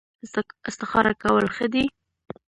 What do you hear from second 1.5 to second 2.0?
ښه دي